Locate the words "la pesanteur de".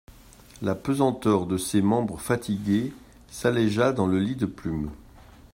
0.63-1.57